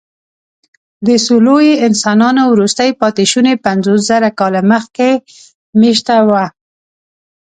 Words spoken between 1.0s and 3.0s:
د سولويي انسانانو وروستي